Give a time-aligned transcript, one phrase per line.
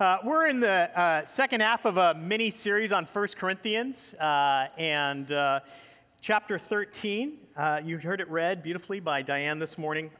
[0.00, 4.66] Uh, we're in the uh, second half of a mini series on 1 Corinthians uh,
[4.78, 5.60] and uh,
[6.22, 7.36] chapter 13.
[7.54, 10.10] Uh, you heard it read beautifully by Diane this morning.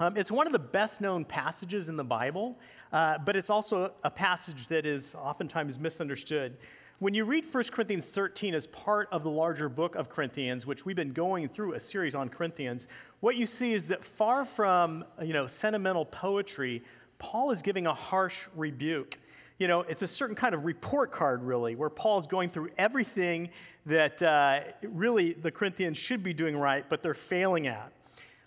[0.00, 2.58] Um, it's one of the best known passages in the Bible,
[2.92, 6.58] uh, but it's also a passage that is oftentimes misunderstood.
[6.98, 10.84] When you read 1 Corinthians 13 as part of the larger book of Corinthians, which
[10.84, 12.86] we've been going through a series on Corinthians,
[13.20, 16.82] what you see is that far from you know, sentimental poetry,
[17.18, 19.18] Paul is giving a harsh rebuke.
[19.58, 23.48] You know, it's a certain kind of report card, really, where Paul's going through everything
[23.86, 27.90] that uh, really the Corinthians should be doing right, but they're failing at.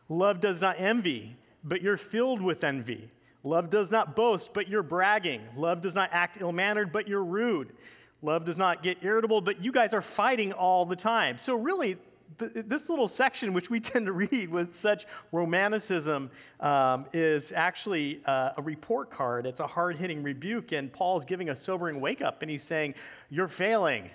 [0.08, 3.10] Love does not envy, but you're filled with envy.
[3.44, 5.42] Love does not boast, but you're bragging.
[5.56, 7.74] Love does not act ill mannered, but you're rude.
[8.22, 11.38] Love does not get irritable, but you guys are fighting all the time.
[11.38, 11.98] So, really,
[12.38, 16.30] this little section, which we tend to read with such romanticism,
[16.60, 19.46] um, is actually uh, a report card.
[19.46, 22.96] It's a hard hitting rebuke, and Paul's giving a sobering wake up, and he's saying,
[23.30, 24.10] You're failing.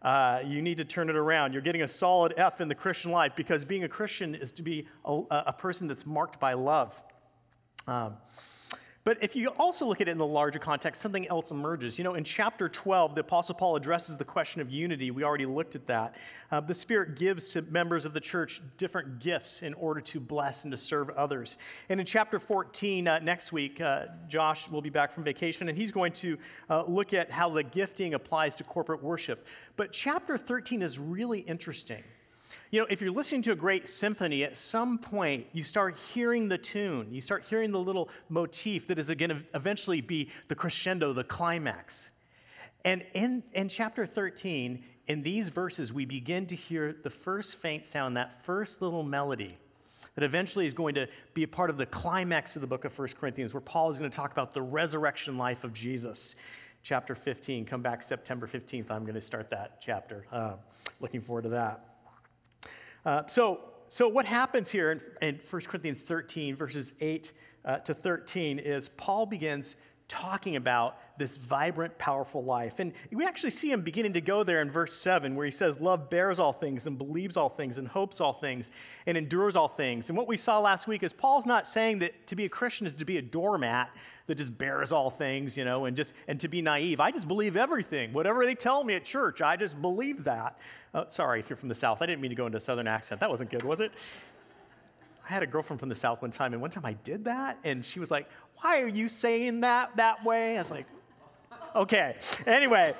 [0.00, 1.52] Uh, you need to turn it around.
[1.52, 4.62] You're getting a solid F in the Christian life because being a Christian is to
[4.62, 7.02] be a, a person that's marked by love.
[7.88, 8.16] Um,
[9.08, 11.96] but if you also look at it in the larger context, something else emerges.
[11.96, 15.10] You know, in chapter 12, the Apostle Paul addresses the question of unity.
[15.10, 16.14] We already looked at that.
[16.52, 20.64] Uh, the Spirit gives to members of the church different gifts in order to bless
[20.64, 21.56] and to serve others.
[21.88, 25.78] And in chapter 14, uh, next week, uh, Josh will be back from vacation, and
[25.78, 26.36] he's going to
[26.68, 29.46] uh, look at how the gifting applies to corporate worship.
[29.76, 32.04] But chapter 13 is really interesting
[32.70, 36.48] you know, if you're listening to a great symphony, at some point you start hearing
[36.48, 37.08] the tune.
[37.12, 41.24] You start hearing the little motif that is going to eventually be the crescendo, the
[41.24, 42.10] climax.
[42.84, 47.86] And in, in chapter 13, in these verses, we begin to hear the first faint
[47.86, 49.58] sound, that first little melody
[50.14, 52.98] that eventually is going to be a part of the climax of the book of
[52.98, 56.34] 1 Corinthians, where Paul is going to talk about the resurrection life of Jesus.
[56.82, 58.90] Chapter 15, come back September 15th.
[58.90, 60.26] I'm going to start that chapter.
[60.32, 60.54] Uh,
[61.00, 61.97] looking forward to that.
[63.04, 67.32] Uh, so, so, what happens here in, in 1 Corinthians 13, verses 8
[67.64, 69.76] uh, to 13, is Paul begins
[70.08, 72.78] talking about this vibrant, powerful life.
[72.78, 75.80] And we actually see him beginning to go there in verse 7, where he says,
[75.80, 78.70] Love bears all things and believes all things and hopes all things
[79.06, 80.08] and endures all things.
[80.08, 82.86] And what we saw last week is Paul's not saying that to be a Christian
[82.86, 83.90] is to be a doormat
[84.28, 87.00] that just bears all things, you know, and just and to be naive.
[87.00, 88.12] I just believe everything.
[88.12, 90.58] Whatever they tell me at church, I just believe that.
[90.94, 92.00] Uh, sorry if you're from the South.
[92.00, 93.20] I didn't mean to go into a Southern accent.
[93.20, 93.92] That wasn't good, was it?
[95.28, 97.58] I had a girlfriend from the South one time, and one time I did that,
[97.64, 98.28] and she was like,
[98.60, 100.56] Why are you saying that that way?
[100.56, 100.86] I was like,
[101.76, 102.16] Okay.
[102.46, 102.94] Anyway,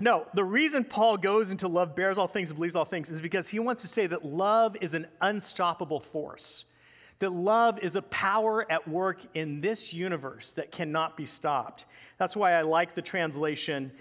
[0.00, 3.20] no, the reason Paul goes into love bears all things and believes all things is
[3.20, 6.64] because he wants to say that love is an unstoppable force,
[7.18, 11.84] that love is a power at work in this universe that cannot be stopped.
[12.18, 13.92] That's why I like the translation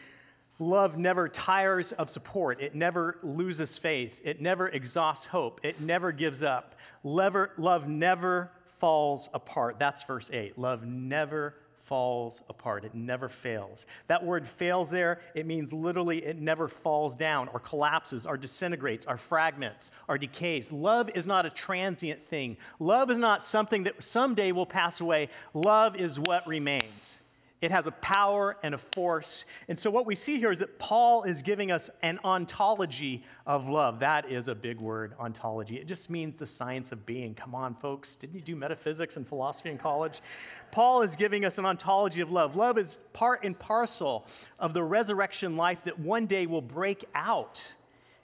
[0.57, 2.61] Love never tires of support.
[2.61, 4.21] It never loses faith.
[4.23, 5.59] It never exhausts hope.
[5.63, 6.75] It never gives up.
[7.03, 9.77] love never falls apart.
[9.79, 10.57] That's verse 8.
[10.57, 11.55] Love never
[11.85, 12.83] falls apart.
[12.83, 13.85] It never fails.
[14.07, 19.05] That word fails there, it means literally it never falls down or collapses or disintegrates
[19.05, 20.71] or fragments or decays.
[20.71, 22.57] Love is not a transient thing.
[22.79, 25.29] Love is not something that someday will pass away.
[25.53, 27.21] Love is what remains.
[27.65, 29.43] It has a power and a force.
[29.67, 33.67] And so, what we see here is that Paul is giving us an ontology of
[33.67, 34.01] love.
[34.01, 35.77] That is a big word, ontology.
[35.77, 37.33] It just means the science of being.
[37.33, 38.15] Come on, folks.
[38.17, 40.21] Didn't you do metaphysics and philosophy in college?
[40.69, 42.55] Paul is giving us an ontology of love.
[42.55, 44.27] Love is part and parcel
[44.59, 47.73] of the resurrection life that one day will break out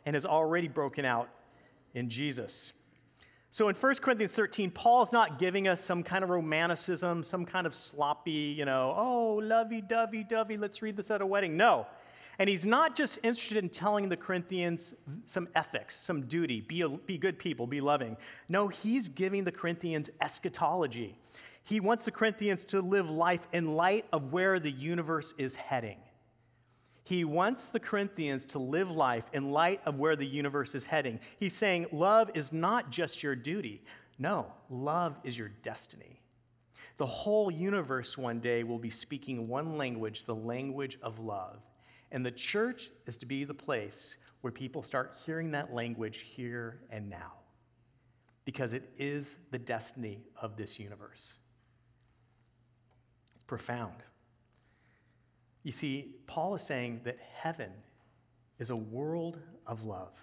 [0.06, 1.30] and has already broken out
[1.96, 2.74] in Jesus.
[3.54, 7.46] So in 1 Corinthians 13, Paul is not giving us some kind of romanticism, some
[7.46, 11.58] kind of sloppy, you know, oh, lovey dovey dovey, let's read this at a wedding.
[11.58, 11.86] No.
[12.40, 14.94] And he's not just interested in telling the Corinthians
[15.26, 18.16] some ethics, some duty, be, a, be good people, be loving.
[18.48, 21.18] No, he's giving the Corinthians eschatology.
[21.66, 25.98] He wants the Corinthians to live life in light of where the universe is heading.
[27.04, 31.20] He wants the Corinthians to live life in light of where the universe is heading.
[31.40, 33.84] He's saying love is not just your duty.
[34.20, 36.22] No, love is your destiny.
[36.98, 41.58] The whole universe one day will be speaking one language, the language of love.
[42.12, 46.82] And the church is to be the place where people start hearing that language here
[46.92, 47.34] and now,
[48.46, 51.34] because it is the destiny of this universe.
[53.34, 54.04] It's profound.
[55.64, 57.72] You see, Paul is saying that heaven
[58.60, 60.14] is a world of love.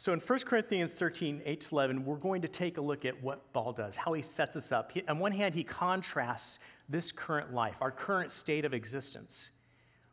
[0.00, 3.22] So in 1 Corinthians 13, 8 to 11, we're going to take a look at
[3.22, 4.92] what Paul does, how he sets us up.
[4.92, 6.58] He, on one hand, he contrasts
[6.88, 9.50] this current life, our current state of existence,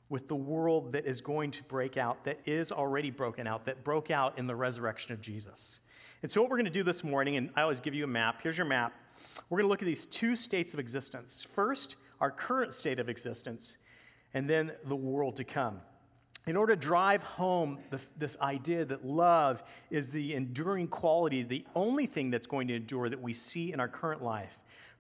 [0.10, 3.86] with the world that is going to break out, that is already broken out, that
[3.86, 5.80] broke out in the resurrection of Jesus.
[6.22, 8.08] And so, what we're going to do this morning, and I always give you a
[8.08, 8.42] map.
[8.44, 8.94] Here's your map.
[9.50, 11.46] We're going to look at these two states of existence.
[11.54, 13.78] First, our current state of existence,
[14.34, 15.82] and then the world to come.
[16.46, 21.66] In order to drive home the, this idea that love is the enduring quality, the
[21.76, 24.60] only thing that's going to endure that we see in our current life,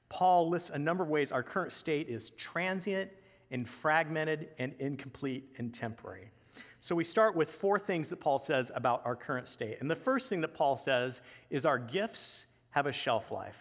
[0.10, 3.12] Paul lists a number of ways our current state is transient
[3.52, 6.32] and fragmented and incomplete and temporary.
[6.80, 9.78] So we start with four things that Paul says about our current state.
[9.80, 13.58] And the first thing that Paul says is our gifts have a shelf life.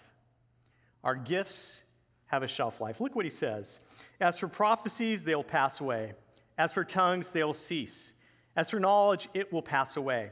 [1.03, 1.83] Our gifts
[2.27, 3.01] have a shelf life.
[3.01, 3.81] Look what he says.
[4.21, 6.15] As for prophecies, they'll pass away.
[6.59, 8.13] As for tongues, they'll cease.
[8.57, 10.31] As for knowledge, it will pass away.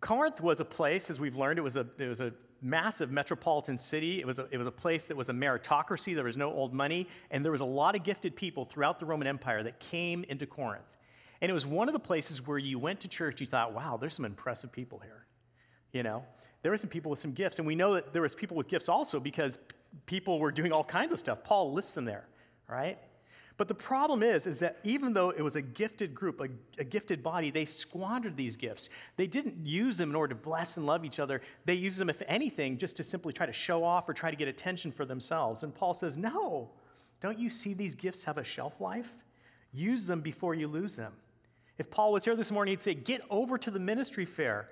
[0.00, 2.32] Corinth was a place, as we've learned, it was a, it was a
[2.62, 4.20] massive metropolitan city.
[4.20, 6.14] It was, a, it was a place that was a meritocracy.
[6.14, 7.08] There was no old money.
[7.30, 10.46] And there was a lot of gifted people throughout the Roman Empire that came into
[10.46, 10.84] Corinth.
[11.40, 13.96] And it was one of the places where you went to church, you thought, wow,
[13.98, 15.26] there's some impressive people here.
[15.92, 16.24] You know,
[16.62, 17.58] there were some people with some gifts.
[17.58, 19.58] And we know that there was people with gifts also because
[20.06, 21.44] people were doing all kinds of stuff.
[21.44, 22.26] Paul lists them there,
[22.68, 22.98] right?
[23.60, 26.48] But the problem is, is that even though it was a gifted group, a,
[26.80, 28.88] a, gifted body, they squandered these gifts.
[29.16, 31.42] They didn't use them in order to bless and love each other.
[31.66, 34.36] They used them, if anything, just to simply try to show off or try to
[34.36, 35.62] get attention for themselves.
[35.62, 36.70] And Paul says, no,
[37.20, 39.10] don't you see these gifts have a shelf life?
[39.74, 41.12] Use them before you lose them.
[41.76, 44.70] If Paul was here this morning, he'd say, get over to the ministry fair.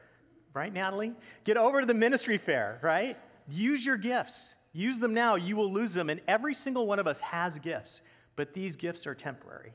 [0.54, 1.12] Right, Natalie?
[1.44, 3.18] Get over to the ministry fair, right?
[3.48, 4.54] Use your gifts.
[4.72, 5.34] Use them now.
[5.34, 6.10] You will lose them.
[6.10, 8.02] And every single one of us has gifts.
[8.36, 9.72] But these gifts are temporary.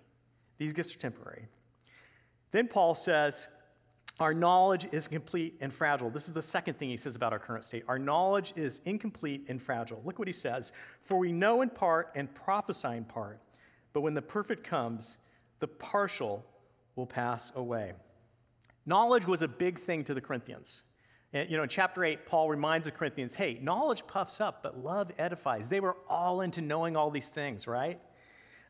[0.57, 1.47] These gifts are temporary.
[2.51, 3.47] Then Paul says,
[4.19, 6.09] Our knowledge is complete and fragile.
[6.09, 7.83] This is the second thing he says about our current state.
[7.87, 10.01] Our knowledge is incomplete and fragile.
[10.05, 13.41] Look what he says For we know in part and prophesy in part,
[13.91, 15.17] but when the perfect comes,
[15.59, 16.45] the partial
[16.95, 17.93] will pass away.
[18.85, 20.83] Knowledge was a big thing to the Corinthians.
[21.33, 24.77] And, you know, in chapter 8, Paul reminds the Corinthians hey, knowledge puffs up, but
[24.77, 25.67] love edifies.
[25.67, 27.99] They were all into knowing all these things, right?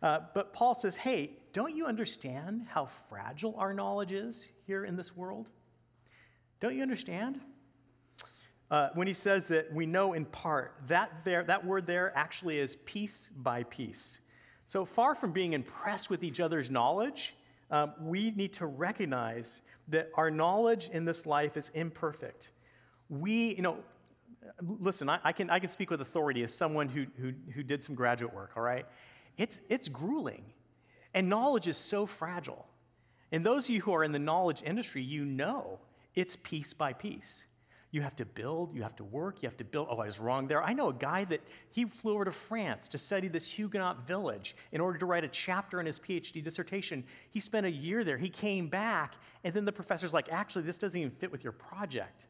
[0.02, 4.96] Uh, but Paul says, hey, don't you understand how fragile our knowledge is here in
[4.96, 5.50] this world?
[6.60, 7.40] Don't you understand?
[8.72, 12.60] Uh, when he says that we know in part, that, there, that word there actually
[12.60, 14.20] is piece by piece.
[14.66, 17.36] So far from being impressed with each other's knowledge,
[17.70, 22.50] um, we need to recognize that our knowledge in this life is imperfect.
[23.10, 23.78] We, you know,
[24.80, 27.84] listen, I, I, can, I can speak with authority as someone who, who, who did
[27.84, 28.86] some graduate work, all right?
[29.38, 30.44] it's, it's grueling.
[31.14, 32.66] And knowledge is so fragile.
[33.32, 35.80] And those of you who are in the knowledge industry, you know
[36.16, 37.44] it's piece by piece.
[37.94, 39.88] You have to build, you have to work, you have to build.
[39.88, 40.64] Oh, I was wrong there.
[40.64, 44.56] I know a guy that he flew over to France to study this Huguenot village
[44.72, 47.04] in order to write a chapter in his PhD dissertation.
[47.30, 48.18] He spent a year there.
[48.18, 49.14] He came back,
[49.44, 52.26] and then the professor's like, actually, this doesn't even fit with your project.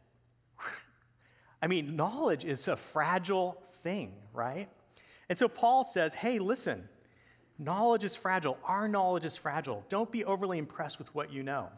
[1.61, 4.67] I mean, knowledge is a fragile thing, right?
[5.29, 6.89] And so Paul says, hey, listen,
[7.57, 8.57] knowledge is fragile.
[8.65, 9.85] Our knowledge is fragile.
[9.87, 11.69] Don't be overly impressed with what you know.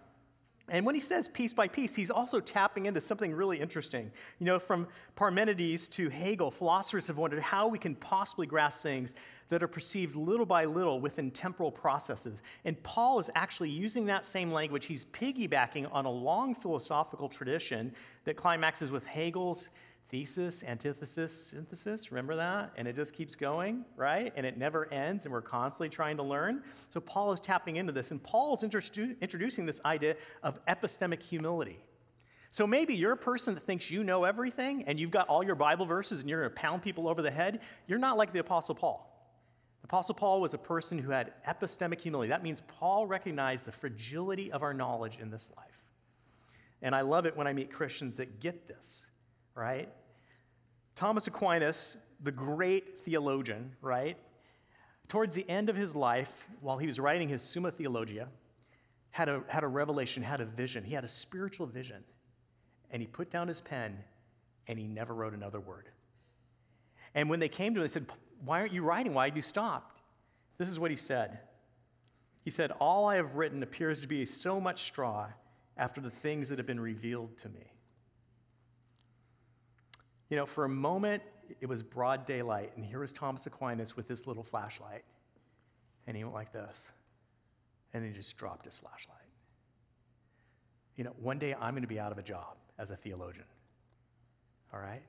[0.68, 4.12] And when he says piece by piece, he's also tapping into something really interesting.
[4.40, 9.14] You know, from Parmenides to Hegel, philosophers have wondered how we can possibly grasp things
[9.50, 12.42] that are perceived little by little within temporal processes.
[12.64, 14.88] And Paul is actually using that same language.
[14.88, 19.70] He's piggybacking on a long philosophical tradition that climaxes with Hegel's
[20.10, 22.12] thesis, antithesis, synthesis.
[22.12, 22.72] Remember that?
[22.78, 24.32] And it just keeps going, right?
[24.36, 26.62] And it never ends, and we're constantly trying to learn.
[26.90, 31.80] So Paul is tapping into this, and Paul is introducing this idea of epistemic humility.
[32.52, 35.56] So maybe you're a person that thinks you know everything and you've got all your
[35.56, 37.60] Bible verses and you're going to pound people over the head.
[37.86, 39.12] You're not like the Apostle Paul.
[39.82, 42.30] The Apostle Paul was a person who had epistemic humility.
[42.30, 45.84] That means Paul recognized the fragility of our knowledge in this life.
[46.82, 49.06] And I love it when I meet Christians that get this
[49.56, 49.90] right?
[50.96, 54.18] Thomas Aquinas, the great theologian, right?
[55.08, 58.28] Towards the end of his life, while he was writing his Summa Theologia,
[59.12, 60.84] had a, had a revelation, had a vision.
[60.84, 62.04] He had a spiritual vision.
[62.92, 63.98] And he put down his pen
[64.68, 65.90] and he never wrote another word.
[67.14, 68.08] And when they came to him, they said,
[68.44, 69.14] Why aren't you writing?
[69.14, 70.02] Why have you stopped?
[70.58, 71.40] This is what he said.
[72.44, 75.28] He said, All I have written appears to be so much straw
[75.78, 77.72] after the things that have been revealed to me.
[80.36, 81.24] You know, for a moment,
[81.62, 85.06] it was broad daylight, and here was Thomas Aquinas with this little flashlight.
[86.08, 86.78] And he went like this,
[87.94, 89.16] and he just dropped his flashlight.
[90.98, 93.46] You know, one day I'm going to be out of a job as a theologian.
[94.74, 95.04] All right?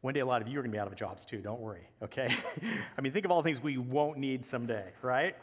[0.00, 1.60] One day, a lot of you are going to be out of jobs too, don't
[1.60, 2.32] worry, okay?
[2.96, 5.34] I mean, think of all the things we won't need someday, right?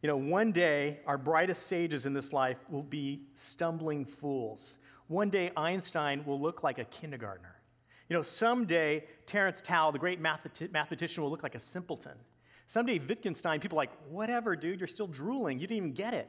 [0.00, 4.78] You know, one day, our brightest sages in this life will be stumbling fools.
[5.08, 7.56] One day, Einstein will look like a kindergartner.
[8.10, 12.16] You know, someday, Terence Tao, the great mathematician, will look like a simpleton.
[12.66, 15.60] Someday, Wittgenstein, people like, whatever, dude, you're still drooling.
[15.60, 16.28] You didn't even get it.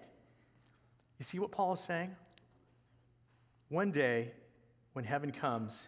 [1.17, 2.15] You see what Paul is saying?
[3.69, 4.31] One day,
[4.93, 5.87] when heaven comes,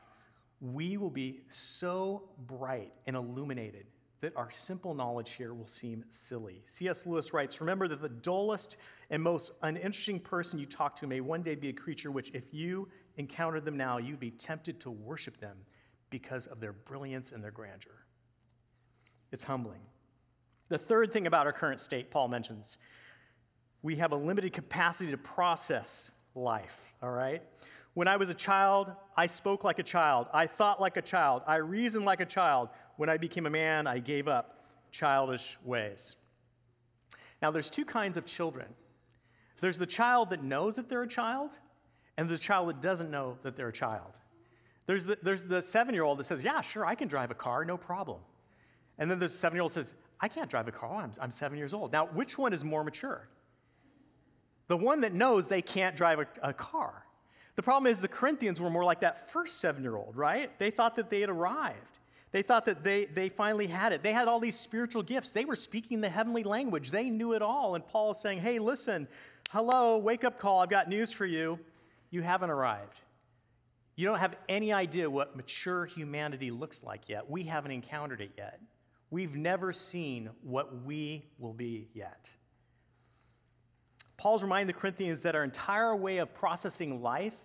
[0.62, 3.86] we will be so bright and illuminated
[4.22, 6.64] that our simple knowledge here will seem silly.
[6.66, 7.06] C.S.
[7.06, 8.78] Lewis writes Remember that the dullest
[9.12, 12.52] and most uninteresting person you talk to may one day be a creature which, if
[12.52, 15.58] you encountered them now, you'd be tempted to worship them
[16.13, 18.05] because of their brilliance and their grandeur.
[19.32, 19.79] It's humbling.
[20.70, 22.77] The third thing about our current state, Paul mentions,
[23.82, 27.41] we have a limited capacity to process life, all right?
[27.96, 30.27] When I was a child, I spoke like a child.
[30.32, 31.41] I thought like a child.
[31.48, 32.70] I reasoned like a child.
[32.98, 36.15] When I became a man, I gave up childish ways.
[37.41, 38.67] Now, there's two kinds of children
[39.62, 41.50] there's the child that knows that they're a child,
[42.17, 44.20] and the child that doesn't know that they're a child.
[44.86, 47.36] There's the, there's the seven year old that says, Yeah, sure, I can drive a
[47.36, 48.20] car, no problem.
[48.98, 51.32] And then there's the seven year old says, I can't drive a car, I'm, I'm
[51.32, 51.92] seven years old.
[51.92, 53.28] Now, which one is more mature?
[54.68, 57.06] The one that knows they can't drive a, a car.
[57.56, 60.58] The problem is the Corinthians were more like that first seven year old, right?
[60.60, 62.00] They thought that they had arrived.
[62.32, 64.02] They thought that they, they finally had it.
[64.02, 65.32] They had all these spiritual gifts.
[65.32, 66.90] They were speaking the heavenly language.
[66.90, 67.75] They knew it all.
[67.75, 69.08] And Paul is saying, hey, listen,
[69.52, 70.60] hello, wake up call.
[70.60, 71.60] I've got news for you.
[72.10, 73.02] You haven't arrived.
[73.96, 77.30] You don't have any idea what mature humanity looks like yet.
[77.30, 78.60] We haven't encountered it yet.
[79.12, 82.30] We've never seen what we will be yet.
[84.18, 87.36] Paul's reminding the Corinthians that our entire way of processing life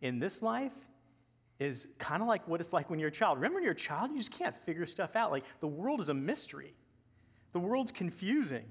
[0.00, 0.74] in this life
[1.58, 3.38] is kind of like what it's like when you're a child.
[3.38, 5.32] Remember when you're a child, you just can't figure stuff out.
[5.32, 6.74] Like the world is a mystery,
[7.52, 8.64] the world's confusing,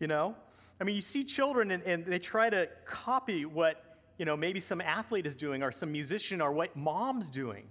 [0.00, 0.34] you know?
[0.80, 4.60] I mean, you see children and, and they try to copy what you know, maybe
[4.60, 7.64] some athlete is doing or some musician or what mom's doing.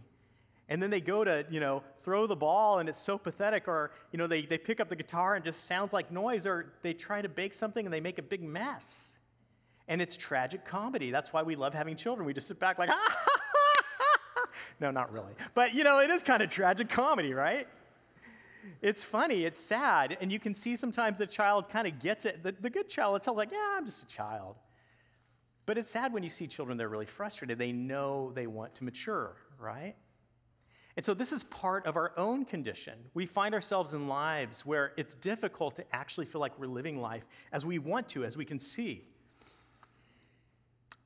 [0.70, 3.92] And then they go to, you know, throw the ball and it's so pathetic, or,
[4.12, 6.94] you know, they, they pick up the guitar and just sounds like noise, or they
[6.94, 9.18] try to bake something and they make a big mess.
[9.88, 11.12] And it's tragic comedy.
[11.12, 12.26] That's why we love having children.
[12.26, 13.26] We just sit back like, ah,
[14.80, 15.34] no, not really.
[15.54, 17.68] But, you know, it is kind of tragic comedy, right?
[18.82, 22.44] It's funny, it's sad, and you can see sometimes the child kind of gets it.
[22.44, 24.56] The, the good child, it's all like, yeah, I'm just a child.
[25.66, 27.58] But it's sad when you see children that are really frustrated.
[27.58, 29.96] They know they want to mature, right?
[30.96, 32.94] And so this is part of our own condition.
[33.14, 37.24] We find ourselves in lives where it's difficult to actually feel like we're living life
[37.52, 39.04] as we want to, as we can see.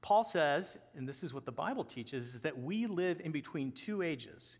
[0.01, 3.71] Paul says, and this is what the Bible teaches, is that we live in between
[3.71, 4.57] two ages.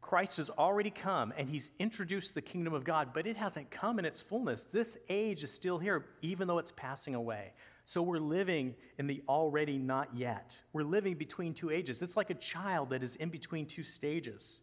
[0.00, 3.98] Christ has already come and he's introduced the kingdom of God, but it hasn't come
[3.98, 4.64] in its fullness.
[4.64, 7.52] This age is still here, even though it's passing away.
[7.86, 10.60] So we're living in the already not yet.
[10.72, 12.02] We're living between two ages.
[12.02, 14.62] It's like a child that is in between two stages.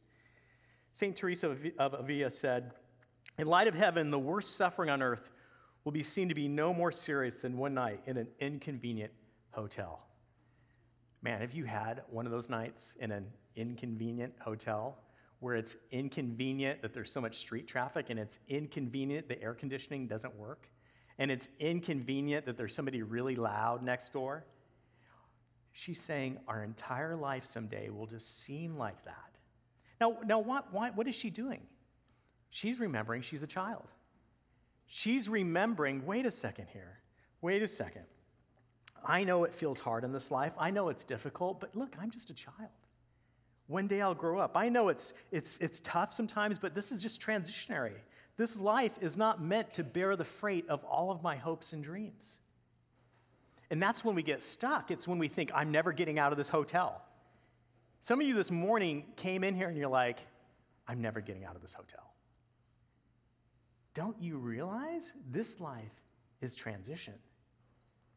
[0.92, 1.16] St.
[1.16, 2.74] Teresa of Avila said,
[3.40, 5.32] In light of heaven, the worst suffering on earth
[5.86, 9.14] will be seen to be no more serious than one night in an inconvenient
[9.52, 10.06] hotel.
[11.22, 13.26] Man, have you had one of those nights in an
[13.56, 14.98] inconvenient hotel
[15.40, 20.08] where it's inconvenient that there's so much street traffic and it's inconvenient the air conditioning
[20.08, 20.68] doesn't work?
[21.20, 24.44] And it's inconvenient that there's somebody really loud next door.
[25.72, 29.38] She's saying our entire life someday will just seem like that.
[30.00, 31.62] Now, now what, what, what is she doing?
[32.50, 33.88] She's remembering she's a child.
[34.86, 37.00] She's remembering, wait a second here,
[37.42, 38.04] wait a second.
[39.06, 40.54] I know it feels hard in this life.
[40.58, 42.70] I know it's difficult, but look, I'm just a child.
[43.68, 44.52] One day I'll grow up.
[44.56, 47.96] I know it's, it's, it's tough sometimes, but this is just transitionary.
[48.38, 51.84] This life is not meant to bear the freight of all of my hopes and
[51.84, 52.40] dreams.
[53.70, 54.92] And that's when we get stuck.
[54.92, 57.02] It's when we think, I'm never getting out of this hotel.
[58.02, 60.20] Some of you this morning came in here and you're like,
[60.88, 62.14] I'm never getting out of this hotel.
[63.94, 66.02] Don't you realize this life
[66.42, 67.14] is transition?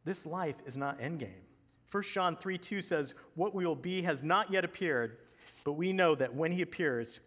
[0.05, 1.45] This life is not endgame.
[1.93, 5.19] 1 John 3 2 says, What we will be has not yet appeared,
[5.65, 7.21] but we know that when he appears,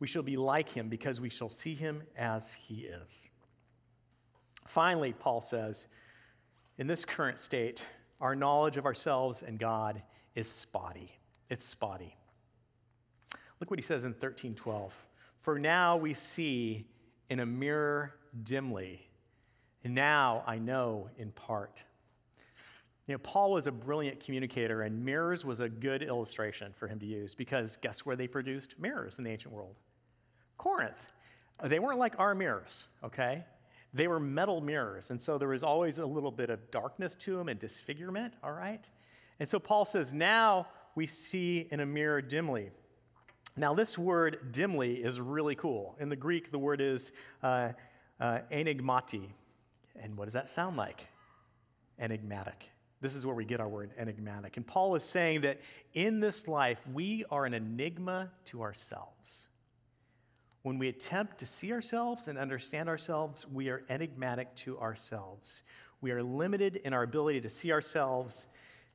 [0.00, 3.28] we shall be like him because we shall see him as he is.
[4.66, 5.86] Finally, Paul says,
[6.76, 7.84] in this current state,
[8.20, 10.02] our knowledge of ourselves and God
[10.34, 11.12] is spotty.
[11.50, 12.16] It's spotty.
[13.60, 14.92] Look what he says in 13:12.
[15.40, 16.86] For now we see
[17.30, 18.14] in a mirror
[18.44, 19.08] dimly,
[19.82, 21.82] and now I know in part.
[23.06, 26.98] You know, Paul was a brilliant communicator, and mirrors was a good illustration for him
[27.00, 29.76] to use because guess where they produced mirrors in the ancient world?
[30.58, 30.98] Corinth.
[31.64, 33.44] They weren't like our mirrors, okay?
[33.94, 37.36] They were metal mirrors, and so there was always a little bit of darkness to
[37.36, 38.86] them and disfigurement, all right?
[39.40, 42.70] And so Paul says, now we see in a mirror dimly.
[43.56, 45.96] Now, this word dimly is really cool.
[45.98, 47.10] In the Greek, the word is
[47.42, 47.70] uh,
[48.20, 49.30] uh, enigmati.
[50.00, 51.06] And what does that sound like?
[51.98, 52.68] Enigmatic.
[53.00, 54.56] This is where we get our word enigmatic.
[54.56, 55.60] And Paul is saying that
[55.94, 59.48] in this life, we are an enigma to ourselves.
[60.62, 65.62] When we attempt to see ourselves and understand ourselves, we are enigmatic to ourselves.
[66.00, 68.46] We are limited in our ability to see ourselves.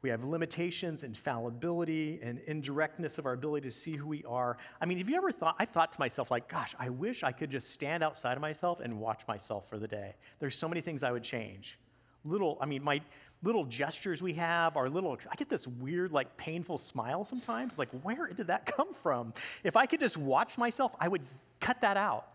[0.02, 4.58] We have limitations and fallibility and indirectness of our ability to see who we are.
[4.82, 7.32] I mean, have you ever thought, I've thought to myself, like, gosh, I wish I
[7.32, 10.16] could just stand outside of myself and watch myself for the day.
[10.40, 11.80] There's so many things I would change.
[12.26, 13.02] Little, I mean, my
[13.44, 17.78] little gestures we have, our little, I get this weird, like, painful smile sometimes.
[17.78, 19.34] Like, where did that come from?
[19.64, 21.22] If I could just watch myself, I would
[21.64, 22.28] cut that out,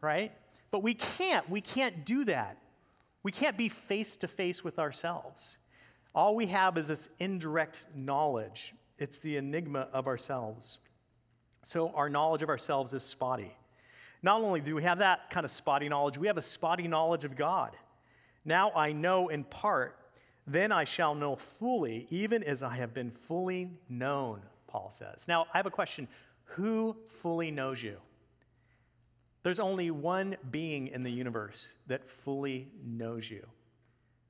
[0.00, 0.32] right?
[0.70, 1.48] But we can't.
[1.48, 2.58] We can't do that.
[3.22, 5.56] We can't be face to face with ourselves.
[6.14, 10.78] All we have is this indirect knowledge, it's the enigma of ourselves.
[11.64, 13.52] So our knowledge of ourselves is spotty.
[14.22, 17.24] Not only do we have that kind of spotty knowledge, we have a spotty knowledge
[17.24, 17.76] of God.
[18.44, 19.96] Now I know in part,
[20.46, 25.26] then I shall know fully, even as I have been fully known, Paul says.
[25.28, 26.08] Now I have a question
[26.56, 27.96] Who fully knows you?
[29.42, 33.46] There's only one being in the universe that fully knows you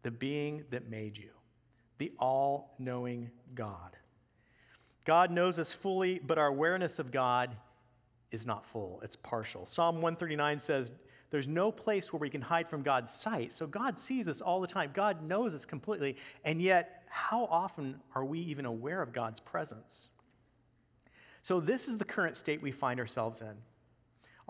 [0.02, 1.30] the being that made you,
[1.98, 3.96] the all knowing God.
[5.04, 7.56] God knows us fully, but our awareness of God
[8.30, 9.66] is not full, it's partial.
[9.66, 10.90] Psalm 139 says,
[11.30, 13.52] There's no place where we can hide from God's sight.
[13.52, 18.00] So God sees us all the time, God knows us completely, and yet, how often
[18.14, 20.08] are we even aware of God's presence?
[21.42, 23.54] So, this is the current state we find ourselves in.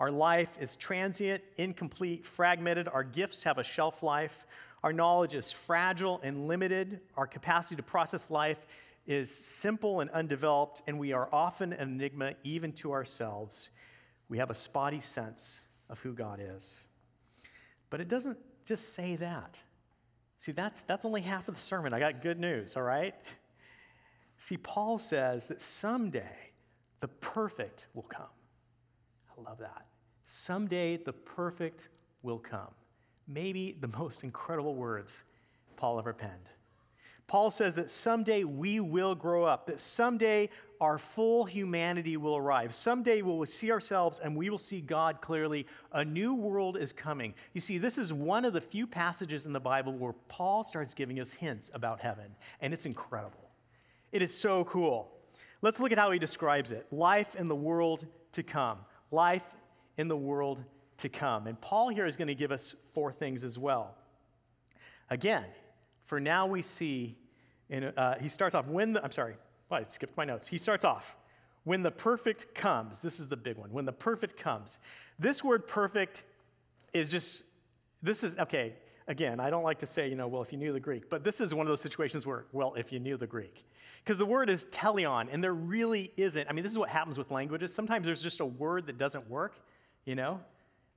[0.03, 2.89] Our life is transient, incomplete, fragmented.
[2.89, 4.45] Our gifts have a shelf life.
[4.83, 6.99] Our knowledge is fragile and limited.
[7.15, 8.67] Our capacity to process life
[9.07, 13.69] is simple and undeveloped, and we are often an enigma even to ourselves.
[14.27, 16.83] We have a spotty sense of who God is.
[17.89, 19.57] But it doesn't just say that.
[20.39, 21.93] See, that's, that's only half of the sermon.
[21.93, 23.15] I got good news, all right?
[24.37, 26.51] See, Paul says that someday
[26.99, 28.25] the perfect will come.
[29.37, 29.85] I love that.
[30.35, 31.89] Someday the perfect
[32.23, 32.73] will come.
[33.27, 35.11] Maybe the most incredible words
[35.77, 36.49] Paul ever penned.
[37.27, 40.49] Paul says that someday we will grow up, that someday
[40.81, 42.73] our full humanity will arrive.
[42.73, 45.67] Someday we will see ourselves and we will see God clearly.
[45.91, 47.35] A new world is coming.
[47.53, 50.95] You see, this is one of the few passages in the Bible where Paul starts
[50.95, 53.51] giving us hints about heaven, and it's incredible.
[54.11, 55.11] It is so cool.
[55.61, 58.79] Let's look at how he describes it life in the world to come
[59.13, 59.43] life
[59.97, 60.63] in the world
[60.97, 61.47] to come.
[61.47, 63.95] And Paul here is going to give us four things as well.
[65.09, 65.45] Again,
[66.05, 67.17] for now we see,
[67.69, 69.35] in, uh, he starts off when the, I'm sorry,
[69.71, 70.47] oh, I skipped my notes.
[70.47, 71.15] He starts off,
[71.63, 73.01] when the perfect comes.
[73.01, 73.71] This is the big one.
[73.71, 74.79] When the perfect comes.
[75.19, 76.23] This word perfect
[76.93, 77.43] is just,
[78.01, 78.73] this is, okay,
[79.07, 81.23] again, I don't like to say, you know, well, if you knew the Greek, but
[81.23, 83.65] this is one of those situations where, well, if you knew the Greek.
[84.03, 86.49] Because the word is teleon, and there really isn't.
[86.49, 87.73] I mean, this is what happens with languages.
[87.73, 89.55] Sometimes there's just a word that doesn't work,
[90.05, 90.39] you know?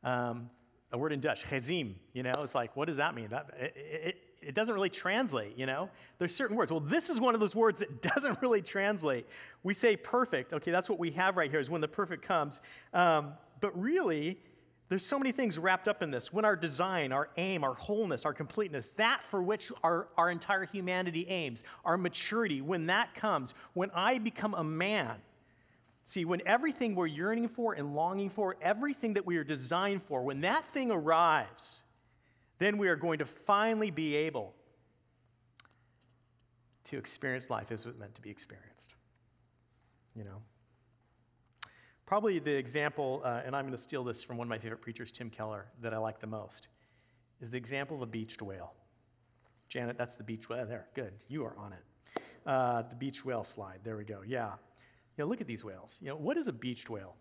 [0.05, 0.51] Um,
[0.93, 2.33] a word in Dutch, gezim, you know?
[2.39, 3.29] It's like, what does that mean?
[3.29, 5.91] That, it, it, it doesn't really translate, you know?
[6.19, 6.71] There's certain words.
[6.71, 9.27] Well, this is one of those words that doesn't really translate.
[9.63, 10.53] We say perfect.
[10.53, 12.61] Okay, that's what we have right here is when the perfect comes.
[12.93, 14.39] Um, but really,
[14.89, 16.33] there's so many things wrapped up in this.
[16.33, 20.65] When our design, our aim, our wholeness, our completeness, that for which our, our entire
[20.65, 25.17] humanity aims, our maturity, when that comes, when I become a man,
[26.07, 30.23] see, when everything we're yearning for and longing for, everything that we are designed for,
[30.23, 31.83] when that thing arrives,
[32.59, 34.55] then we are going to finally be able
[36.85, 38.95] to experience life as it's meant to be experienced.
[40.15, 40.41] You know?
[42.07, 44.81] Probably the example, uh, and I'm going to steal this from one of my favorite
[44.81, 46.69] preachers, Tim Keller, that I like the most,
[47.41, 48.75] is the example of a beached whale.
[49.69, 50.65] Janet, that's the beach whale.
[50.67, 51.15] There, good.
[51.29, 52.23] You are on it.
[52.47, 53.81] Uh, the beach whale slide.
[53.83, 54.21] There we go.
[54.25, 54.53] Yeah.
[55.17, 55.99] You know, look at these whales.
[56.01, 57.17] You know, what is a beached whale?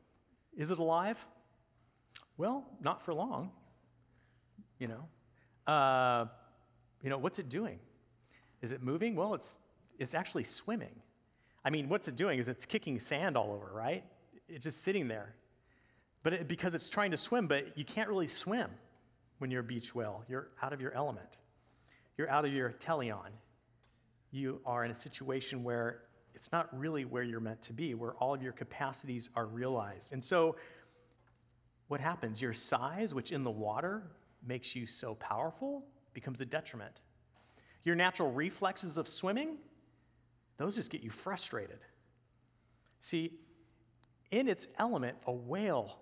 [0.58, 1.24] Is it alive?
[2.38, 3.52] Well, not for long.
[4.80, 6.26] You know, uh,
[7.02, 7.80] you know, what's it doing?
[8.62, 9.16] Is it moving?
[9.16, 9.60] Well, it's
[10.00, 11.02] it's actually swimming.
[11.64, 12.40] I mean, what's it doing?
[12.40, 14.04] Is it's kicking sand all over, right?
[14.48, 15.36] it's just sitting there.
[16.24, 18.70] But it, because it's trying to swim, but you can't really swim
[19.40, 20.24] when you're a beach whale.
[20.30, 21.38] You're out of your element.
[22.18, 23.32] You're out of your teleon.
[24.32, 26.02] you are in a situation where
[26.36, 30.12] it's not really where you're meant to be, where all of your capacities are realized.
[30.14, 30.56] And so,
[31.88, 32.42] what happens?
[32.42, 34.04] Your size, which in the water
[34.46, 37.02] makes you so powerful, becomes a detriment.
[37.84, 39.58] Your natural reflexes of swimming,
[40.58, 41.80] those just get you frustrated.
[43.00, 43.32] See,
[44.32, 46.00] in its element, a whale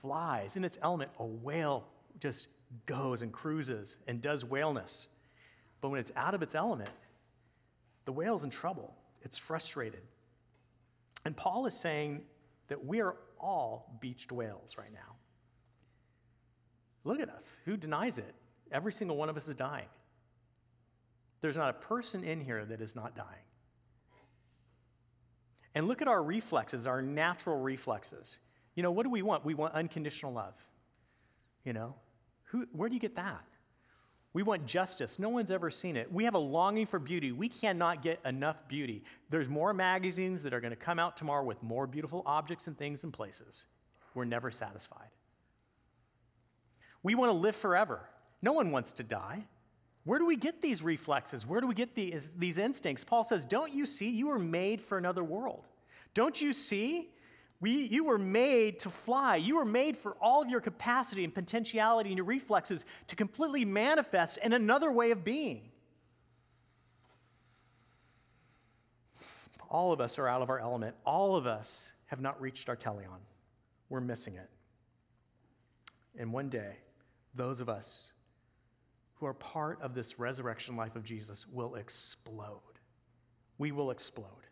[0.00, 0.56] flies.
[0.56, 1.88] In its element, a whale
[2.20, 2.48] just
[2.86, 5.08] goes and cruises and does whaleness.
[5.80, 6.90] But when it's out of its element,
[8.04, 8.94] the whale's in trouble.
[9.22, 10.02] It's frustrated.
[11.24, 12.22] And Paul is saying
[12.68, 15.16] that we are all beached whales right now.
[17.04, 17.44] Look at us.
[17.64, 18.34] Who denies it?
[18.70, 19.88] Every single one of us is dying.
[21.40, 23.26] There's not a person in here that is not dying.
[25.74, 28.40] And look at our reflexes, our natural reflexes.
[28.74, 29.44] You know, what do we want?
[29.44, 30.54] We want unconditional love.
[31.64, 31.94] You know,
[32.44, 33.44] Who, where do you get that?
[34.34, 35.18] We want justice.
[35.18, 36.12] No one's ever seen it.
[36.12, 37.32] We have a longing for beauty.
[37.32, 39.02] We cannot get enough beauty.
[39.30, 42.76] There's more magazines that are going to come out tomorrow with more beautiful objects and
[42.76, 43.66] things and places.
[44.14, 45.08] We're never satisfied.
[47.02, 48.00] We want to live forever.
[48.42, 49.44] No one wants to die.
[50.04, 51.46] Where do we get these reflexes?
[51.46, 53.04] Where do we get these, these instincts?
[53.04, 54.10] Paul says, Don't you see?
[54.10, 55.66] You were made for another world.
[56.14, 57.10] Don't you see?
[57.60, 59.36] We, you were made to fly.
[59.36, 63.64] You were made for all of your capacity and potentiality and your reflexes to completely
[63.64, 65.70] manifest in another way of being.
[69.68, 70.94] All of us are out of our element.
[71.04, 73.20] All of us have not reached our teleon.
[73.88, 74.48] We're missing it.
[76.18, 76.76] And one day,
[77.34, 78.12] those of us
[79.14, 82.60] who are part of this resurrection life of Jesus will explode.
[83.58, 84.47] We will explode.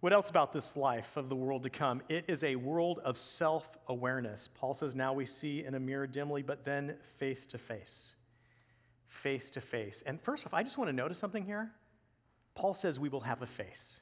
[0.00, 2.02] What else about this life of the world to come?
[2.08, 4.48] It is a world of self awareness.
[4.54, 8.14] Paul says, Now we see in a mirror dimly, but then face to face.
[9.08, 10.04] Face to face.
[10.06, 11.72] And first off, I just want to notice something here.
[12.54, 14.00] Paul says we will have a face.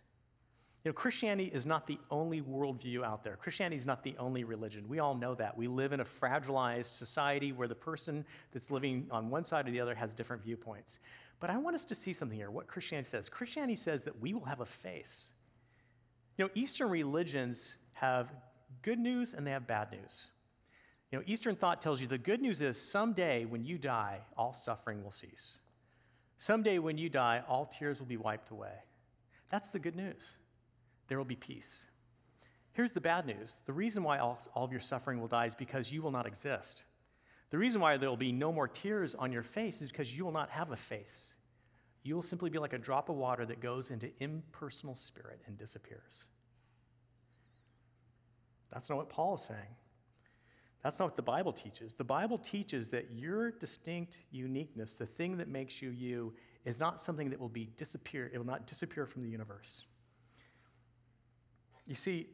[0.84, 3.36] You know, Christianity is not the only worldview out there.
[3.36, 4.86] Christianity is not the only religion.
[4.88, 5.56] We all know that.
[5.56, 9.70] We live in a fragilized society where the person that's living on one side or
[9.70, 10.98] the other has different viewpoints.
[11.40, 13.28] But I want us to see something here what Christianity says.
[13.28, 15.30] Christianity says that we will have a face.
[16.36, 18.30] You know, Eastern religions have
[18.82, 20.28] good news and they have bad news.
[21.10, 24.52] You know, Eastern thought tells you the good news is someday when you die, all
[24.52, 25.58] suffering will cease.
[26.38, 28.74] Someday when you die, all tears will be wiped away.
[29.50, 30.22] That's the good news.
[31.08, 31.86] There will be peace.
[32.72, 35.54] Here's the bad news the reason why all, all of your suffering will die is
[35.54, 36.82] because you will not exist.
[37.50, 40.24] The reason why there will be no more tears on your face is because you
[40.24, 41.35] will not have a face.
[42.06, 45.58] You will simply be like a drop of water that goes into impersonal spirit and
[45.58, 46.26] disappears.
[48.72, 49.74] That's not what Paul is saying.
[50.84, 51.94] That's not what the Bible teaches.
[51.94, 56.32] The Bible teaches that your distinct uniqueness, the thing that makes you you,
[56.64, 58.30] is not something that will be disappear.
[58.32, 59.82] It will not disappear from the universe.
[61.88, 62.28] You see,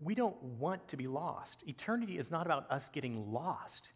[0.00, 1.62] we don't want to be lost.
[1.68, 3.90] Eternity is not about us getting lost.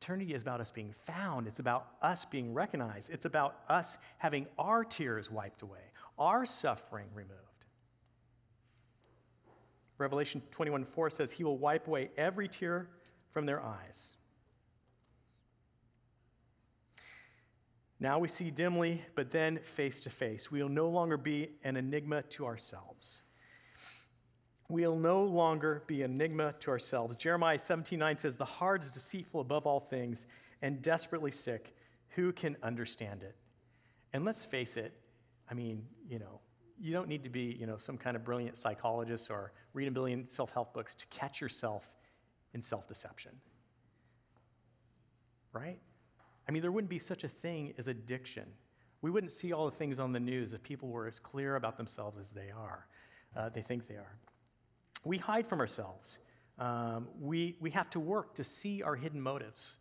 [0.00, 1.46] Eternity is about us being found.
[1.46, 3.10] It's about us being recognized.
[3.10, 5.80] It's about us having our tears wiped away,
[6.18, 7.36] our suffering removed.
[9.98, 12.88] Revelation 21 4 says, He will wipe away every tear
[13.30, 14.16] from their eyes.
[18.02, 20.50] Now we see dimly, but then face to face.
[20.50, 23.22] We will no longer be an enigma to ourselves
[24.70, 27.16] we'll no longer be enigma to ourselves.
[27.16, 30.26] Jeremiah 17 9 says, The heart is deceitful above all things
[30.62, 31.74] and desperately sick.
[32.10, 33.36] Who can understand it?
[34.12, 34.94] And let's face it,
[35.50, 36.40] I mean, you know,
[36.78, 39.90] you don't need to be, you know, some kind of brilliant psychologist or read a
[39.90, 41.84] billion self-help books to catch yourself
[42.54, 43.32] in self-deception.
[45.52, 45.78] Right?
[46.48, 48.46] I mean, there wouldn't be such a thing as addiction.
[49.02, 51.76] We wouldn't see all the things on the news if people were as clear about
[51.76, 52.86] themselves as they are.
[53.36, 54.16] Uh, they think they are
[55.04, 56.18] we hide from ourselves.
[56.58, 59.76] Um, we, we have to work to see our hidden motives.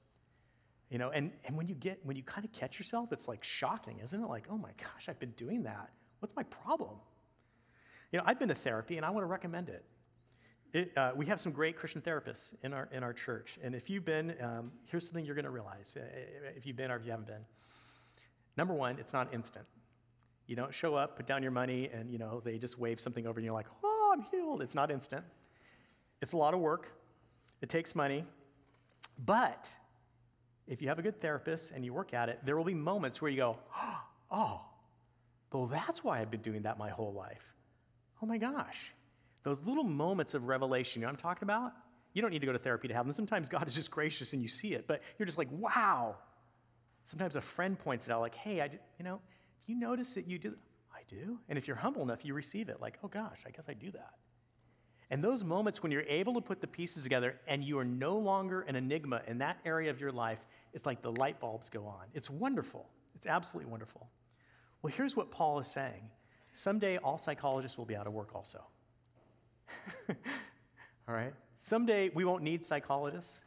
[0.90, 3.44] You know, and, and when you get when you kind of catch yourself, it's like
[3.44, 4.28] shocking, isn't it?
[4.28, 5.92] Like, oh my gosh, I've been doing that.
[6.20, 6.96] What's my problem?
[8.12, 9.86] You know, I've been to therapy and I want to recommend it.
[10.74, 13.88] it uh, we have some great Christian therapists in our in our church, and if
[13.88, 16.04] you've been, um, here's something you're going to realize uh,
[16.58, 17.46] if you've been or if you haven't been.
[18.58, 19.66] Number one, it's not instant.
[20.48, 23.28] You don't show up, put down your money, and you know they just wave something
[23.28, 24.62] over, and you're like, oh, I'm healed.
[24.62, 25.24] It's not instant,
[26.22, 26.88] it's a lot of work,
[27.62, 28.26] it takes money.
[29.26, 29.70] But
[30.68, 33.22] if you have a good therapist and you work at it, there will be moments
[33.22, 33.56] where you go,
[34.32, 34.62] oh,
[35.52, 37.56] well, that's why I've been doing that my whole life.
[38.22, 38.94] Oh my gosh.
[39.44, 41.74] Those little moments of revelation, you know I'm talking about?
[42.14, 43.14] You don't need to go to therapy to have them.
[43.14, 46.16] Sometimes God is just gracious and you see it, but you're just like, wow.
[47.06, 49.20] Sometimes a friend points it out, like, hey, I, you know,
[49.66, 50.56] you notice that you do?
[51.10, 51.40] Do.
[51.50, 53.92] And if you're humble enough, you receive it like, oh gosh, I guess I do
[53.92, 54.14] that.
[55.12, 58.18] And those moments when you're able to put the pieces together and you are no
[58.18, 61.86] longer an enigma in that area of your life, it's like the light bulbs go
[61.86, 62.06] on.
[62.14, 62.88] It's wonderful.
[63.16, 64.08] It's absolutely wonderful.
[64.82, 66.10] Well, here's what Paul is saying
[66.54, 68.64] someday all psychologists will be out of work also.
[70.10, 71.34] all right?
[71.58, 73.42] Someday we won't need psychologists.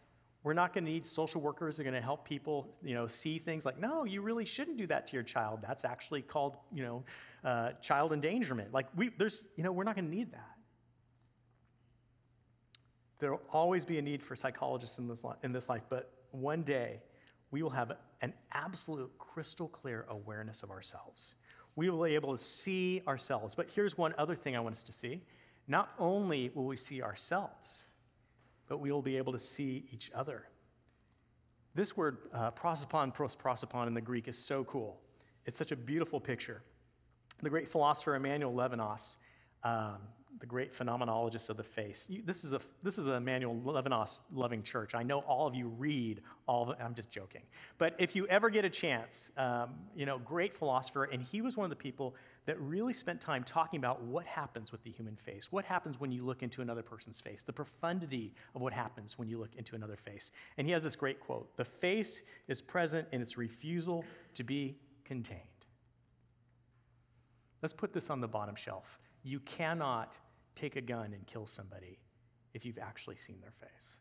[0.45, 3.39] We're not going to need social workers are going to help people, you know, see
[3.39, 5.61] things like, no, you really shouldn't do that to your child.
[5.63, 7.05] That's actually called, you know,
[7.45, 8.73] uh, child endangerment.
[8.73, 10.51] Like we, there's, you know, we're not going to need that.
[13.21, 16.63] There will always be a need for psychologists in this, in this life, but one
[16.63, 17.01] day
[17.53, 21.37] we will have an absolute crystal clear awareness of ourselves.
[21.77, 23.55] We will be able to see ourselves.
[23.55, 25.23] But here's one other thing I want us to see.
[25.69, 27.85] Not only will we see ourselves,
[28.73, 30.49] but we will be able to see each other.
[31.75, 34.99] This word, uh, prosopon, pros, prosopon in the Greek, is so cool.
[35.45, 36.63] It's such a beautiful picture.
[37.43, 39.17] The great philosopher Emmanuel Levinas
[39.63, 39.99] um,
[40.41, 42.07] the great phenomenologist of the face.
[42.09, 44.95] You, this, is a, this is a Emmanuel Levinas loving church.
[44.95, 46.81] I know all of you read all of.
[46.81, 47.43] I'm just joking.
[47.79, 51.57] But if you ever get a chance, um, you know, great philosopher, and he was
[51.57, 55.17] one of the people that really spent time talking about what happens with the human
[55.17, 59.17] face, what happens when you look into another person's face, the profundity of what happens
[59.17, 60.33] when you look into another face.
[60.59, 64.77] And he has this great quote The face is present in its refusal to be
[65.05, 65.41] contained.
[67.63, 68.99] Let's put this on the bottom shelf.
[69.23, 70.15] You cannot
[70.57, 72.01] take a gun and kill somebody
[72.55, 73.97] if you've actually seen their face.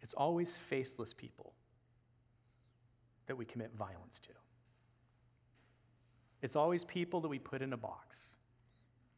[0.00, 1.52] It's always faceless people
[3.26, 4.30] that we commit violence to.
[6.42, 8.16] It's always people that we put in a box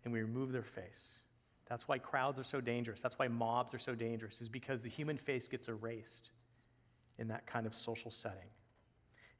[0.05, 1.23] and we remove their face.
[1.69, 3.01] That's why crowds are so dangerous.
[3.01, 6.33] That's why mobs are so dangerous, is because the human face gets erased
[7.19, 8.49] in that kind of social setting.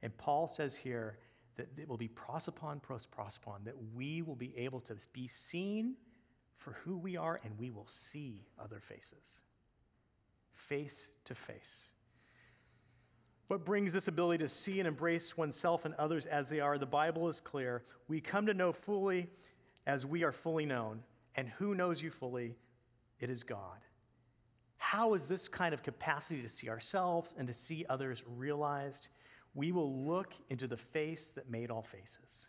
[0.01, 1.17] And Paul says here
[1.57, 5.95] that it will be prosopon pros prosopon, that we will be able to be seen
[6.55, 9.41] for who we are and we will see other faces,
[10.53, 11.87] face to face.
[13.51, 16.77] What brings this ability to see and embrace oneself and others as they are?
[16.77, 17.83] The Bible is clear.
[18.07, 19.29] We come to know fully
[19.85, 21.03] as we are fully known.
[21.35, 22.55] And who knows you fully?
[23.19, 23.79] It is God.
[24.77, 29.09] How is this kind of capacity to see ourselves and to see others realized?
[29.53, 32.47] We will look into the face that made all faces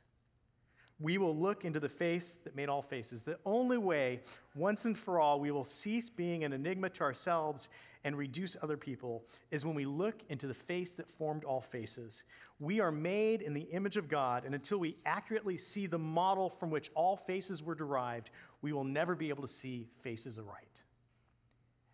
[1.03, 3.23] we will look into the face that made all faces.
[3.23, 4.21] The only way,
[4.55, 7.69] once and for all, we will cease being an enigma to ourselves
[8.05, 12.25] and reduce other people is when we look into the face that formed all faces.
[12.59, 16.51] We are made in the image of God, and until we accurately see the model
[16.51, 20.73] from which all faces were derived, we will never be able to see faces aright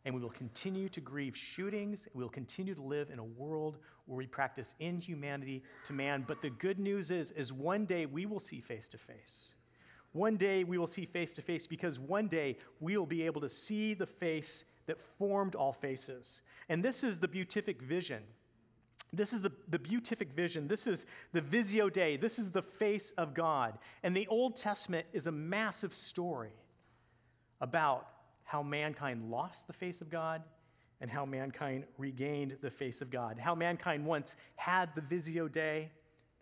[0.08, 2.08] and we will continue to grieve shootings.
[2.14, 6.24] We will continue to live in a world where we practice inhumanity to man.
[6.26, 9.54] But the good news is, is one day we will see face to face.
[10.12, 13.42] One day we will see face to face because one day we will be able
[13.42, 16.42] to see the face that formed all faces.
[16.68, 18.22] And this is the beatific vision.
[19.12, 20.66] This is the, the beatific vision.
[20.68, 22.16] This is the Visio Dei.
[22.16, 23.78] This is the face of God.
[24.02, 26.52] And the Old Testament is a massive story
[27.60, 28.08] about
[28.44, 30.42] how mankind lost the face of God
[31.00, 33.38] and how mankind regained the face of God.
[33.38, 35.90] How mankind once had the Visio Dei.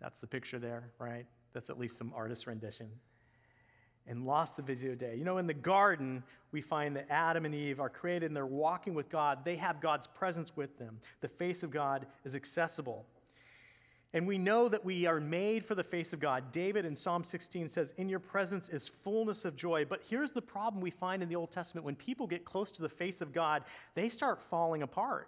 [0.01, 1.25] That's the picture there, right?
[1.53, 2.89] That's at least some artist's rendition.
[4.07, 5.15] And lost the Visio Dei.
[5.17, 8.45] You know, in the garden, we find that Adam and Eve are created and they're
[8.45, 9.39] walking with God.
[9.43, 10.99] They have God's presence with them.
[11.19, 13.05] The face of God is accessible.
[14.13, 16.51] And we know that we are made for the face of God.
[16.51, 19.83] David in Psalm 16 says, In your presence is fullness of joy.
[19.83, 22.81] But here's the problem we find in the Old Testament when people get close to
[22.81, 23.63] the face of God,
[23.95, 25.27] they start falling apart.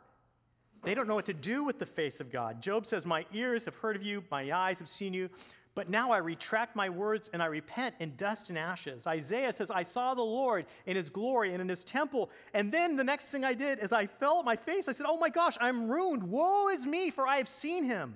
[0.83, 2.61] They don't know what to do with the face of God.
[2.61, 5.29] Job says, My ears have heard of you, my eyes have seen you,
[5.75, 9.07] but now I retract my words and I repent in dust and ashes.
[9.07, 12.31] Isaiah says, I saw the Lord in his glory and in his temple.
[12.53, 14.87] And then the next thing I did is I fell at my face.
[14.87, 16.23] I said, Oh my gosh, I'm ruined.
[16.23, 18.15] Woe is me, for I have seen him.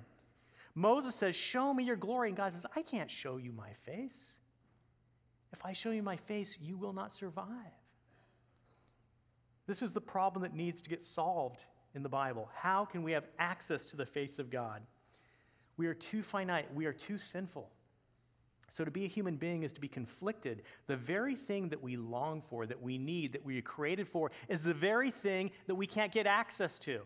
[0.74, 2.28] Moses says, Show me your glory.
[2.28, 4.32] And God says, I can't show you my face.
[5.52, 7.46] If I show you my face, you will not survive.
[9.66, 11.64] This is the problem that needs to get solved
[11.94, 12.50] in the Bible.
[12.54, 14.82] How can we have access to the face of God?
[15.76, 17.70] We are too finite, we are too sinful.
[18.70, 20.62] So, to be a human being is to be conflicted.
[20.88, 24.32] The very thing that we long for, that we need, that we are created for,
[24.48, 27.02] is the very thing that we can't get access to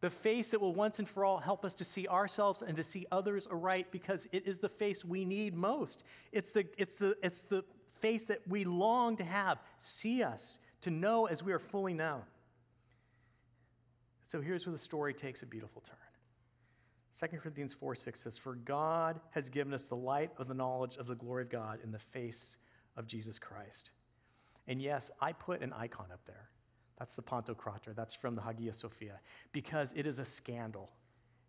[0.00, 2.84] the face that will once and for all help us to see ourselves and to
[2.84, 6.04] see others aright because it is the face we need most.
[6.32, 7.64] It's the, it's the, it's the
[8.00, 9.58] face that we long to have.
[9.78, 12.22] See us, to know as we are fully known.
[14.26, 15.96] So here's where the story takes a beautiful turn.
[17.18, 20.96] 2 Corinthians 4 6 says, For God has given us the light of the knowledge
[20.96, 22.56] of the glory of God in the face
[22.96, 23.90] of Jesus Christ.
[24.68, 26.48] And yes, I put an icon up there.
[26.98, 27.94] That's the Pantocrator.
[27.96, 29.18] That's from the Hagia Sophia,
[29.52, 30.90] because it is a scandal.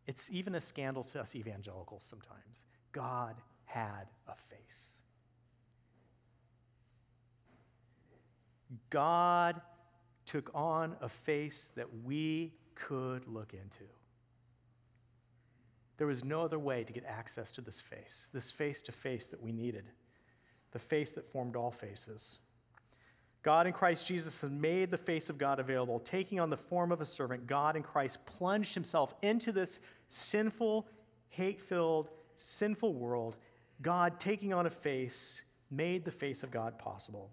[0.08, 2.65] It's even a scandal to us evangelicals sometimes.
[2.91, 5.02] God had a face.
[8.89, 9.62] God
[10.26, 13.86] took on a face that we could look into.
[16.02, 19.28] There was no other way to get access to this face, this face to face
[19.28, 19.84] that we needed,
[20.72, 22.40] the face that formed all faces.
[23.44, 26.00] God in Christ Jesus has made the face of God available.
[26.00, 30.88] Taking on the form of a servant, God in Christ plunged himself into this sinful,
[31.30, 33.38] hate filled, sinful world.
[33.84, 37.30] God taking on a face made the face of God possible.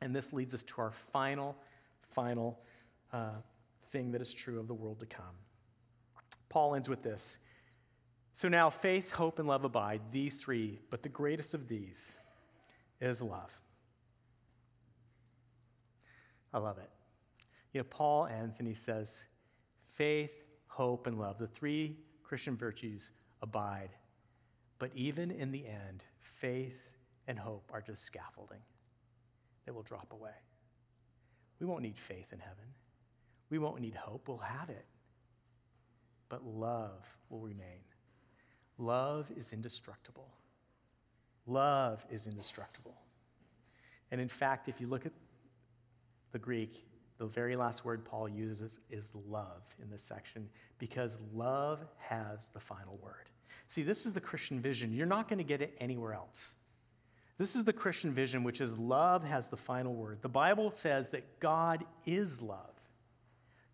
[0.00, 1.58] And this leads us to our final,
[2.00, 2.58] final
[3.12, 3.32] uh,
[3.90, 5.36] thing that is true of the world to come.
[6.48, 7.36] Paul ends with this
[8.34, 12.14] so now faith, hope, and love abide, these three, but the greatest of these
[13.00, 13.60] is love.
[16.52, 16.90] I love it.
[17.72, 19.24] You know, Paul ends and he says,
[19.92, 20.32] faith,
[20.66, 23.10] hope, and love, the three Christian virtues
[23.42, 23.90] abide.
[24.78, 26.78] But even in the end, faith
[27.28, 28.60] and hope are just scaffolding
[29.64, 30.30] that will drop away.
[31.60, 32.64] We won't need faith in heaven.
[33.50, 34.26] We won't need hope.
[34.28, 34.86] We'll have it.
[36.28, 37.82] But love will remain.
[38.78, 40.28] Love is indestructible.
[41.46, 42.94] Love is indestructible.
[44.10, 45.12] And in fact, if you look at
[46.32, 46.84] the Greek,
[47.18, 52.60] the very last word Paul uses is love in this section because love has the
[52.60, 53.28] final word.
[53.68, 54.92] See, this is the Christian vision.
[54.92, 56.52] You're not going to get it anywhere else.
[57.38, 60.18] This is the Christian vision, which is love has the final word.
[60.20, 62.74] The Bible says that God is love.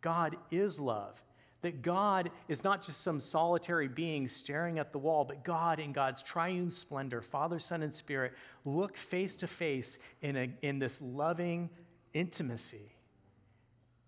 [0.00, 1.20] God is love.
[1.62, 5.92] That God is not just some solitary being staring at the wall, but God in
[5.92, 11.00] God's triune splendor, Father, Son, and Spirit, look face to face in, a, in this
[11.00, 11.68] loving
[12.12, 12.92] intimacy.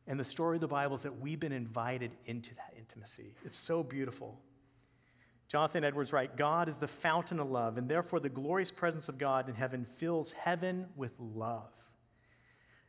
[0.06, 3.34] And the story of the Bible is that we've been invited into that intimacy.
[3.44, 4.40] It's so beautiful.
[5.48, 9.18] Jonathan Edwards writes God is the fountain of love, and therefore the glorious presence of
[9.18, 11.72] God in heaven fills heaven with love.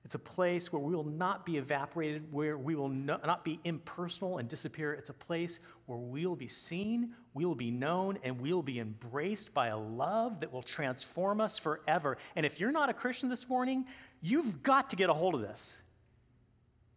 [0.03, 4.39] It's a place where we will not be evaporated, where we will not be impersonal
[4.39, 4.93] and disappear.
[4.93, 8.63] It's a place where we will be seen, we will be known, and we will
[8.63, 12.17] be embraced by a love that will transform us forever.
[12.35, 13.85] And if you're not a Christian this morning,
[14.21, 15.77] you've got to get a hold of this.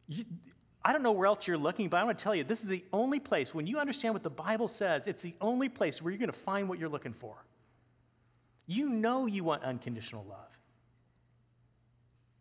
[0.08, 0.24] You,
[0.82, 2.68] I don't know where else you're looking, but I'm going to tell you this is
[2.68, 6.10] the only place, when you understand what the Bible says, it's the only place where
[6.10, 7.36] you're going to find what you're looking for.
[8.66, 10.53] You know you want unconditional love.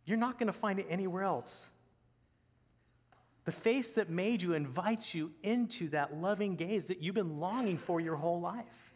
[0.06, 1.70] You're not going to find it anywhere else.
[3.46, 7.78] The face that made you invites you into that loving gaze that you've been longing
[7.78, 8.94] for your whole life.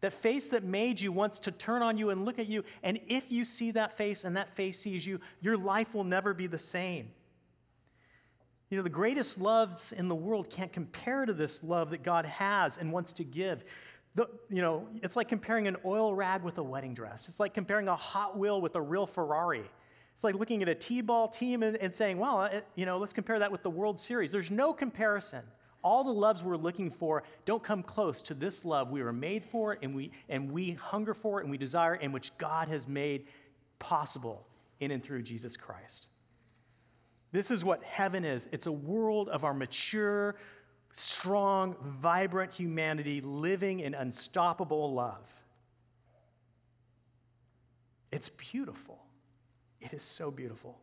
[0.00, 2.64] That face that made you wants to turn on you and look at you.
[2.82, 6.34] And if you see that face and that face sees you, your life will never
[6.34, 7.10] be the same.
[8.70, 12.24] You know, the greatest loves in the world can't compare to this love that God
[12.24, 13.64] has and wants to give.
[14.14, 17.28] The, you know, it's like comparing an oil rag with a wedding dress.
[17.28, 19.70] It's like comparing a Hot Wheel with a real Ferrari.
[20.14, 23.12] It's like looking at a T-ball team and, and saying, well, it, you know, let's
[23.12, 24.30] compare that with the World Series.
[24.32, 25.42] There's no comparison.
[25.82, 29.44] All the loves we're looking for don't come close to this love we were made
[29.44, 33.26] for and we, and we hunger for and we desire and which God has made
[33.78, 34.46] possible
[34.80, 36.08] in and through Jesus Christ.
[37.32, 38.48] This is what heaven is.
[38.52, 40.36] It's a world of our mature,
[40.92, 45.26] strong, vibrant humanity living in unstoppable love.
[48.12, 49.01] It's beautiful.
[49.82, 50.78] It is so beautiful.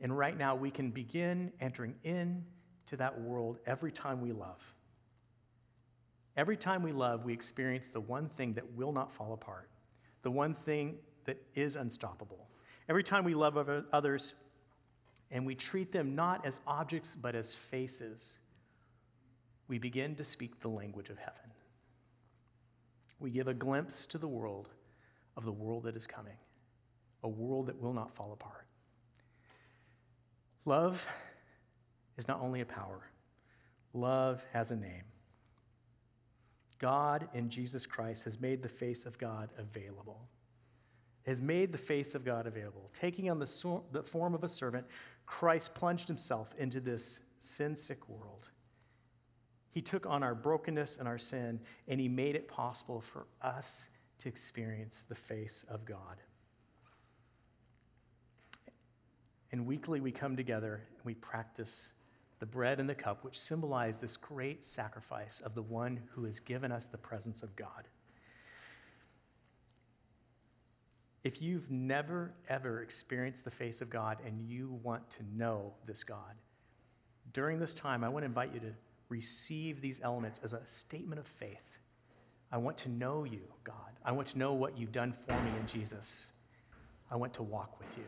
[0.00, 4.62] And right now, we can begin entering into that world every time we love.
[6.36, 9.68] Every time we love, we experience the one thing that will not fall apart,
[10.22, 12.46] the one thing that is unstoppable.
[12.88, 13.58] Every time we love
[13.92, 14.34] others
[15.32, 18.38] and we treat them not as objects but as faces,
[19.66, 21.50] we begin to speak the language of heaven.
[23.18, 24.68] We give a glimpse to the world
[25.36, 26.36] of the world that is coming
[27.22, 28.66] a world that will not fall apart.
[30.64, 31.06] Love
[32.16, 33.00] is not only a power,
[33.92, 35.04] love has a name.
[36.78, 40.28] God in Jesus Christ has made the face of God available.
[41.26, 42.90] Has made the face of God available.
[42.98, 44.86] Taking on the, so- the form of a servant,
[45.26, 48.48] Christ plunged himself into this sin sick world.
[49.70, 53.90] He took on our brokenness and our sin, and he made it possible for us
[54.20, 56.22] to experience the face of God.
[59.52, 61.92] And weekly we come together and we practice
[62.38, 66.38] the bread and the cup, which symbolize this great sacrifice of the one who has
[66.38, 67.88] given us the presence of God.
[71.24, 76.04] If you've never, ever experienced the face of God and you want to know this
[76.04, 76.36] God,
[77.32, 78.72] during this time, I want to invite you to
[79.08, 81.78] receive these elements as a statement of faith.
[82.52, 83.74] I want to know you, God.
[84.04, 86.30] I want to know what you've done for me in Jesus.
[87.10, 88.04] I want to walk with you.